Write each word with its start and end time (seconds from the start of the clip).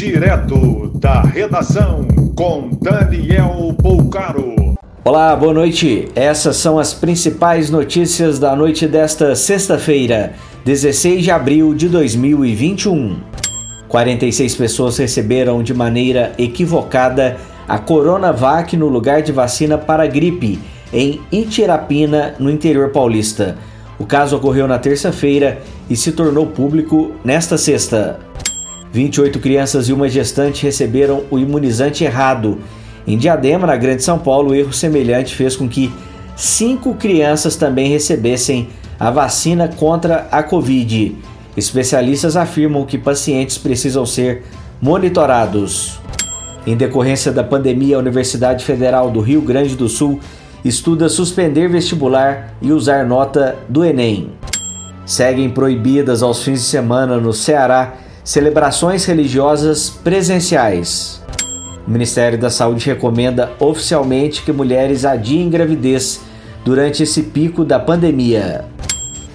Direto 0.00 0.92
da 0.94 1.20
redação 1.20 2.08
com 2.34 2.70
Daniel 2.80 3.74
Poucaro. 3.82 4.74
Olá, 5.04 5.36
boa 5.36 5.52
noite. 5.52 6.08
Essas 6.14 6.56
são 6.56 6.78
as 6.78 6.94
principais 6.94 7.68
notícias 7.68 8.38
da 8.38 8.56
noite 8.56 8.88
desta 8.88 9.36
sexta-feira, 9.36 10.32
16 10.64 11.22
de 11.22 11.30
abril 11.30 11.74
de 11.74 11.86
2021. 11.90 13.20
46 13.88 14.56
pessoas 14.56 14.96
receberam 14.96 15.62
de 15.62 15.74
maneira 15.74 16.32
equivocada 16.38 17.36
a 17.68 17.78
Coronavac 17.78 18.74
no 18.78 18.88
lugar 18.88 19.20
de 19.20 19.32
vacina 19.32 19.76
para 19.76 20.06
gripe 20.06 20.58
em 20.94 21.20
Itirapina, 21.30 22.36
no 22.38 22.50
interior 22.50 22.88
paulista. 22.88 23.58
O 23.98 24.06
caso 24.06 24.34
ocorreu 24.38 24.66
na 24.66 24.78
terça-feira 24.78 25.60
e 25.90 25.94
se 25.94 26.12
tornou 26.12 26.46
público 26.46 27.12
nesta 27.22 27.58
sexta. 27.58 28.30
28 28.92 29.38
crianças 29.38 29.88
e 29.88 29.92
uma 29.92 30.08
gestante 30.08 30.64
receberam 30.64 31.24
o 31.30 31.38
imunizante 31.38 32.04
errado. 32.04 32.58
Em 33.06 33.16
Diadema, 33.16 33.66
na 33.66 33.76
Grande 33.76 34.02
São 34.02 34.18
Paulo, 34.18 34.50
o 34.50 34.54
erro 34.54 34.72
semelhante 34.72 35.34
fez 35.34 35.56
com 35.56 35.68
que 35.68 35.92
cinco 36.36 36.94
crianças 36.94 37.56
também 37.56 37.88
recebessem 37.88 38.68
a 38.98 39.10
vacina 39.10 39.68
contra 39.68 40.26
a 40.30 40.42
Covid. 40.42 41.16
Especialistas 41.56 42.36
afirmam 42.36 42.84
que 42.84 42.98
pacientes 42.98 43.58
precisam 43.58 44.04
ser 44.04 44.44
monitorados. 44.80 46.00
Em 46.66 46.76
decorrência 46.76 47.32
da 47.32 47.42
pandemia, 47.42 47.96
a 47.96 48.00
Universidade 48.00 48.64
Federal 48.64 49.10
do 49.10 49.20
Rio 49.20 49.40
Grande 49.40 49.74
do 49.74 49.88
Sul 49.88 50.20
estuda 50.64 51.08
suspender 51.08 51.68
vestibular 51.68 52.54
e 52.60 52.70
usar 52.70 53.06
nota 53.06 53.56
do 53.68 53.84
Enem. 53.84 54.30
Seguem 55.06 55.48
proibidas 55.48 56.22
aos 56.22 56.42
fins 56.42 56.60
de 56.60 56.66
semana 56.66 57.16
no 57.16 57.32
Ceará 57.32 57.94
celebrações 58.24 59.04
religiosas 59.04 59.90
presenciais. 59.90 61.22
O 61.86 61.90
Ministério 61.90 62.38
da 62.38 62.50
Saúde 62.50 62.86
recomenda 62.86 63.52
oficialmente 63.58 64.42
que 64.42 64.52
mulheres 64.52 65.04
adiem 65.04 65.48
gravidez 65.48 66.20
durante 66.64 67.02
esse 67.02 67.22
pico 67.22 67.64
da 67.64 67.78
pandemia. 67.78 68.64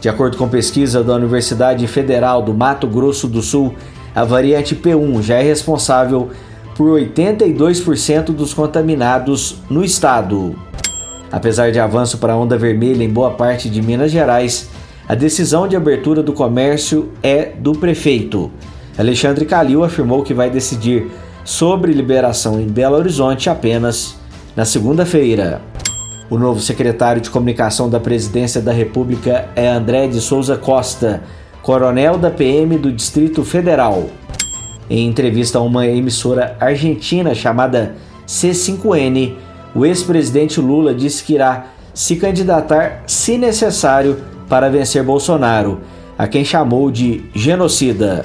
De 0.00 0.08
acordo 0.08 0.36
com 0.36 0.48
pesquisa 0.48 1.02
da 1.02 1.14
Universidade 1.14 1.86
Federal 1.86 2.42
do 2.42 2.52
Mato 2.52 2.88
Grosso 2.88 3.28
do 3.28 3.40
Sul, 3.40 3.74
a 4.14 4.24
variante 4.24 4.74
P1 4.74 5.22
já 5.22 5.36
é 5.36 5.42
responsável 5.42 6.30
por 6.76 7.00
82% 7.00 8.26
dos 8.26 8.52
contaminados 8.52 9.56
no 9.70 9.84
estado. 9.84 10.56
Apesar 11.30 11.70
de 11.70 11.78
avanço 11.78 12.18
para 12.18 12.32
a 12.32 12.36
onda 12.36 12.58
vermelha 12.58 13.04
em 13.04 13.08
boa 13.08 13.30
parte 13.30 13.70
de 13.70 13.80
Minas 13.80 14.10
Gerais, 14.10 14.68
a 15.08 15.14
decisão 15.14 15.66
de 15.66 15.76
abertura 15.76 16.22
do 16.22 16.32
comércio 16.32 17.10
é 17.22 17.46
do 17.46 17.72
prefeito. 17.72 18.50
Alexandre 18.96 19.46
Calil 19.46 19.82
afirmou 19.84 20.22
que 20.22 20.34
vai 20.34 20.50
decidir 20.50 21.10
sobre 21.44 21.92
liberação 21.92 22.60
em 22.60 22.66
Belo 22.66 22.96
Horizonte 22.96 23.48
apenas 23.48 24.16
na 24.54 24.64
segunda-feira. 24.64 25.62
O 26.28 26.38
novo 26.38 26.60
secretário 26.60 27.20
de 27.20 27.30
comunicação 27.30 27.88
da 27.88 27.98
Presidência 27.98 28.60
da 28.60 28.72
República 28.72 29.48
é 29.56 29.68
André 29.68 30.06
de 30.06 30.20
Souza 30.20 30.56
Costa, 30.56 31.22
coronel 31.62 32.18
da 32.18 32.30
PM 32.30 32.78
do 32.78 32.92
Distrito 32.92 33.44
Federal. 33.44 34.08
Em 34.88 35.06
entrevista 35.06 35.58
a 35.58 35.62
uma 35.62 35.86
emissora 35.86 36.56
argentina 36.60 37.34
chamada 37.34 37.94
C5N, 38.26 39.34
o 39.74 39.86
ex-presidente 39.86 40.60
Lula 40.60 40.94
disse 40.94 41.24
que 41.24 41.34
irá 41.34 41.66
se 41.94 42.16
candidatar, 42.16 43.04
se 43.06 43.38
necessário, 43.38 44.18
para 44.48 44.68
vencer 44.68 45.02
Bolsonaro, 45.02 45.80
a 46.18 46.26
quem 46.26 46.44
chamou 46.44 46.90
de 46.90 47.24
genocida. 47.34 48.24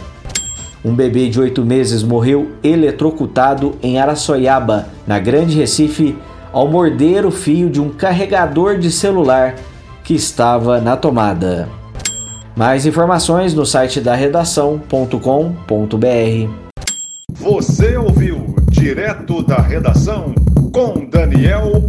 Um 0.87 0.95
bebê 0.95 1.27
de 1.27 1.37
oito 1.37 1.65
meses 1.65 2.01
morreu 2.01 2.53
eletrocutado 2.63 3.75
em 3.83 3.99
Araçoiaba, 3.99 4.87
na 5.05 5.19
Grande 5.19 5.57
Recife, 5.57 6.17
ao 6.53 6.65
morder 6.65 7.25
o 7.25 7.31
fio 7.31 7.69
de 7.69 7.81
um 7.81 7.89
carregador 7.89 8.77
de 8.77 8.89
celular 8.89 9.55
que 10.01 10.13
estava 10.13 10.79
na 10.79 10.95
tomada. 10.95 11.67
Mais 12.55 12.85
informações 12.85 13.53
no 13.53 13.65
site 13.65 13.99
da 13.99 14.15
redação.com.br. 14.15 15.17
Você 17.33 17.97
ouviu 17.97 18.55
direto 18.71 19.43
da 19.43 19.57
redação 19.57 20.33
com 20.71 21.05
Daniel 21.09 21.81